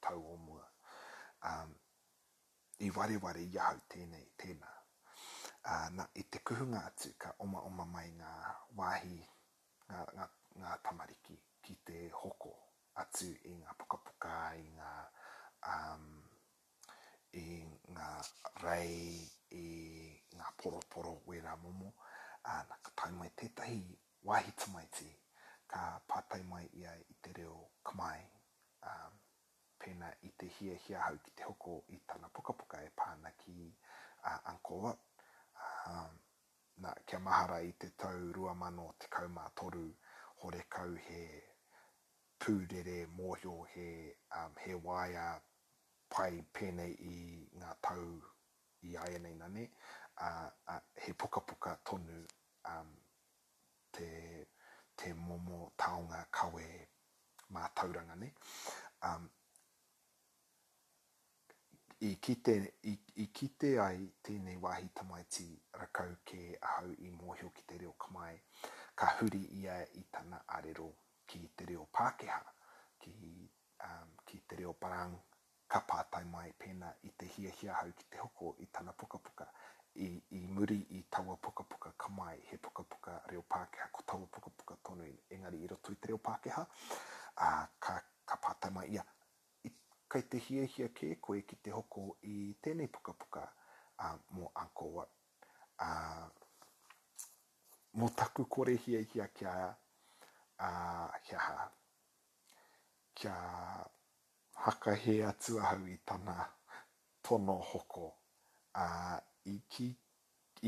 [0.02, 0.64] tau o mua.
[1.46, 1.76] Um,
[2.86, 4.74] I wareware i ahau tēnei, tēnā.
[5.68, 8.34] Uh, na, I te kuhunga atu ka oma oma mai ngā
[8.78, 9.18] wāhi,
[9.90, 10.28] ngā, ngā,
[10.64, 12.54] ngā tamariki ki te hoko
[13.02, 14.94] atu i ngā pukapuka, i ngā...
[15.68, 16.08] Um,
[17.36, 17.42] i
[17.96, 18.10] ngā
[18.64, 19.16] rei,
[19.56, 19.62] i
[20.36, 21.90] ngā poroporo wera momo,
[22.52, 23.80] a nā ka tau mai tētahi
[24.30, 25.08] wahi tamaiti,
[25.74, 27.58] ka pātai mai ia i te reo
[27.90, 28.22] kamai,
[28.92, 29.18] um,
[29.84, 33.58] pēnā i te hia hia hau ki te hoko i tāna pukapuka e pāna ki
[33.66, 35.04] uh, Angkor Wat.
[35.92, 36.16] Um,
[36.88, 39.86] nā kia mahara i te tau rua mano te kaumātoru,
[40.46, 41.22] hore kau he
[42.46, 43.92] pūrere mōhio he,
[44.40, 44.74] um, he
[46.12, 47.16] pai pēnei i
[47.62, 48.06] ngā tau
[48.90, 49.64] i aia nei nane,
[50.28, 52.20] uh, a he puka puka tonu
[52.72, 52.94] um,
[53.98, 54.08] te,
[54.98, 56.66] te momo taonga kawe
[57.58, 58.32] mā tauranga ne.
[59.10, 59.28] Um,
[62.08, 62.58] i, kite,
[62.92, 65.50] i, i kite ai tēnei wāhi tamaiti
[65.82, 68.40] rakau ke ahau i mōhio ki te reo kamae,
[68.98, 70.90] ka huri ia i tana arero
[71.28, 72.42] ki te reo Pākehā,
[73.02, 73.18] ki,
[73.88, 75.18] um, ki te reo Parang,
[75.72, 79.20] ka pātai mai pēnā i te hia hia hau ki te hoko i tāna puka
[79.24, 79.48] puka
[80.00, 84.06] i, i muri i taua puka puka ka mai he puka puka reo Pākeha ko
[84.12, 86.64] taua puka puka tonu i engari i roto i te reo Pākeha
[87.48, 87.50] a,
[87.88, 89.04] ka, ka pātai mai ia
[89.68, 89.74] I,
[90.08, 93.44] kai te hia hia ke koe ki te hoko i tēnei puka puka
[94.08, 95.12] a, mō Angkor Wat
[95.84, 96.30] a,
[98.00, 99.52] mō taku kore hia hia kia
[100.70, 100.72] a,
[101.28, 101.72] hia ha
[103.18, 103.36] kia
[104.66, 106.36] haka he atu ahau i tana
[107.24, 108.14] tono hoko
[108.74, 109.18] a uh,
[109.52, 109.90] i ki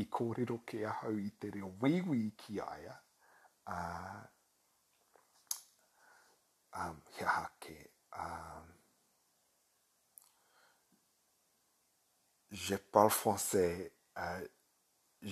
[0.02, 2.94] i kōrero ke ahau i te reo wewi i ki aia
[3.74, 4.20] a uh,
[6.80, 7.76] um, hea hake
[8.24, 8.66] um,
[12.66, 13.86] je parle français
[14.24, 14.40] uh,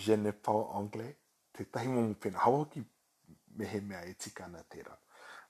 [0.06, 1.14] je ne parle anglais
[1.52, 2.84] te tahi mō mō pena hawa ki
[3.60, 4.96] me mea e tika na tera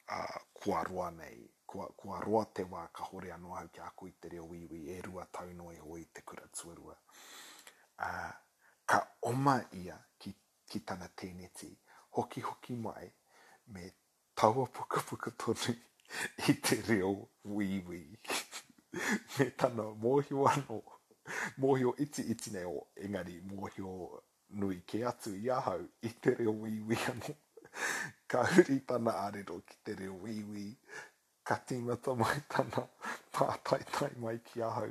[0.08, 1.38] uh, kua roa nei
[1.68, 4.78] kua, kua roa te wā ka hore anō hau ki a koe te reo iwi
[4.94, 6.94] e rua tau noi e hoi te kura tuarua.
[7.98, 8.30] Uh,
[8.88, 10.32] ka oma ia ki,
[10.70, 11.68] ki tana tēneti,
[12.16, 13.10] hoki hoki mai
[13.74, 13.90] me
[14.40, 15.74] taua puka puka tonu
[16.52, 17.10] i te reo
[17.56, 18.00] wīwī.
[19.36, 20.78] me tana mōhio anō,
[21.66, 23.92] mōhio iti iti nei o engari mōhio
[24.62, 27.36] nui ke atu i ahau i te reo wīwī anō.
[28.32, 30.68] ka huri tana arero ki te reo wīwī,
[31.48, 32.82] ka tīngata mai tāna
[33.36, 34.88] tātai tai mai ki ahau,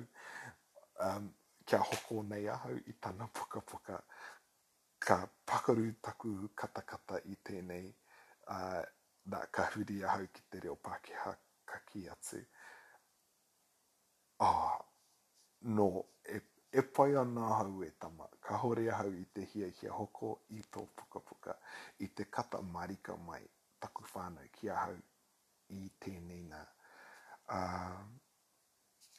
[1.08, 1.26] um,
[1.70, 3.97] kia hoko nei ahau i tāna puka puka,
[4.97, 5.18] ka
[5.51, 7.91] pakaru taku katakata i tēnei,
[8.47, 8.82] uh,
[9.36, 11.34] nā ka huri ahau ki te reo Pākehā
[11.70, 12.41] ka ki atu.
[14.45, 14.80] Ah,
[15.76, 15.86] no,
[16.32, 16.39] e,
[16.72, 20.64] e pai ana ahau e tama, ka hore ahau i te hia hia hoko i
[20.74, 21.53] tō puka puka,
[21.99, 23.43] i te kata marika mai
[23.82, 24.97] taku whānau ki ahau
[25.76, 26.59] i tēnei nā.
[27.55, 27.59] A,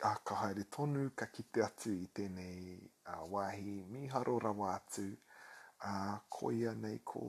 [0.07, 2.77] a ka haere tonu ka kite atu i tēnei
[3.13, 5.05] a, wāhi miharo rawa atu
[5.91, 5.95] a
[6.39, 7.23] koia nei ko,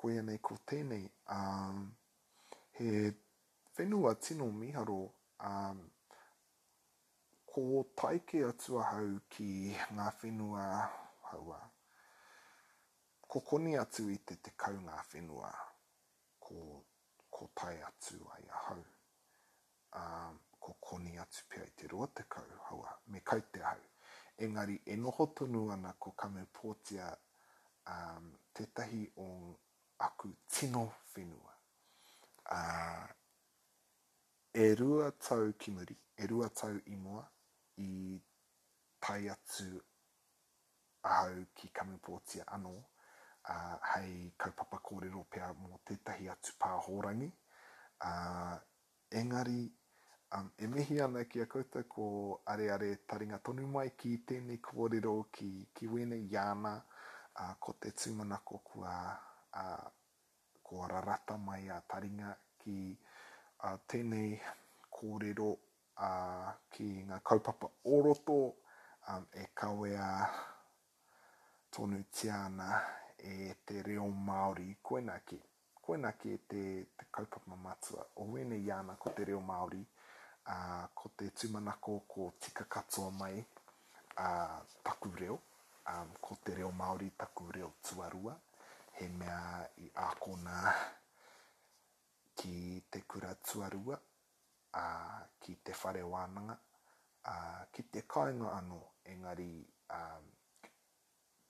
[0.00, 1.04] koia nei ko tēnei.
[1.38, 1.40] A,
[2.78, 2.88] he
[3.78, 5.00] whenua tino miharo
[5.46, 5.52] a,
[7.52, 7.66] ko
[7.96, 9.50] taike atu a hau ki
[9.98, 10.66] ngā whenua
[11.32, 11.60] haua.
[13.30, 15.50] Ko koni atu i te te kau ngā whenua
[16.46, 16.64] ko
[17.40, 18.82] ko tai atu ai a hau.
[19.96, 23.80] Um, ko koni atu pia i te roa te kau haua, me kai te hau.
[24.46, 27.08] Engari, e noho tonu ana ko kame pōtia
[27.88, 29.56] um, tetahi o
[30.06, 30.84] aku tino
[31.14, 31.54] whenua.
[32.44, 33.06] Uh,
[34.54, 37.24] e rua tau ki muri, e rua tau i mua,
[37.88, 37.90] i
[39.00, 39.70] tai atu
[41.08, 41.16] a
[41.54, 42.76] ki kame pōtia anō,
[43.50, 47.28] uh, hei kaupapa kōrero pia mō tētahi atu pāhorangi.
[48.08, 48.56] Uh,
[49.22, 49.62] engari,
[50.36, 52.06] um, e mihi ana ki a koutou ko
[52.54, 58.38] areare taringa tonu mai ki tēnei kōrero ki, ki wene iana uh, ko te tūmana
[58.50, 58.94] ko kua
[59.62, 59.88] uh,
[60.70, 62.78] ko rarata mai a taringa ki
[63.66, 64.38] uh, tēnei
[65.00, 65.50] kōrero
[65.98, 68.38] uh, ki ngā kaupapa oroto
[69.10, 70.06] um, e kawea
[71.76, 72.74] tonu tiana
[73.22, 75.38] e te reo Māori koina ke.
[75.80, 76.62] Koina e te,
[76.96, 78.04] te kaupapa matua.
[78.22, 79.80] O wene iana ko te reo Māori,
[80.48, 83.40] a, ko te tumanako ko tika katoa mai
[84.18, 85.38] a, taku reo.
[85.88, 88.36] A, ko te reo Māori taku reo tuarua.
[88.98, 90.74] He mea i ākona
[92.36, 93.96] ki te kura tuarua,
[94.76, 94.84] a,
[95.40, 96.56] ki te whare wānanga,
[97.28, 97.34] a,
[97.72, 98.80] ki te kāinga anō,
[99.14, 99.50] engari...
[99.90, 100.02] A,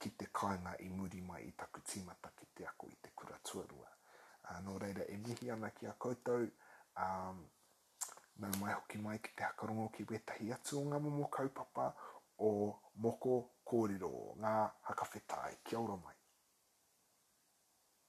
[0.01, 3.35] ki te kāinga i muri mai i taku tīmata ki te ako i te kura
[3.49, 3.89] tuarua.
[3.89, 6.47] Uh, ah, nō reira, e mihi ana ki a koutou,
[7.05, 7.43] um,
[8.41, 11.87] nau mai hoki mai ki te hakarongo ki wetahi atu o ngā momo kaupapa
[12.47, 12.49] o
[13.05, 13.37] moko
[13.71, 14.55] kōrero, ngā
[14.89, 16.20] hakawhetai, kia ora mai.